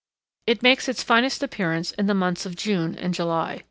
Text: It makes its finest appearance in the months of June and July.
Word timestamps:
It 0.47 0.63
makes 0.63 0.89
its 0.89 1.03
finest 1.03 1.43
appearance 1.43 1.91
in 1.91 2.07
the 2.07 2.15
months 2.15 2.47
of 2.47 2.55
June 2.55 2.95
and 2.95 3.13
July. 3.13 3.59